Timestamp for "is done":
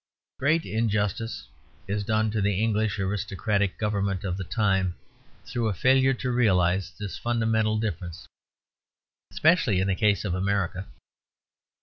1.87-2.31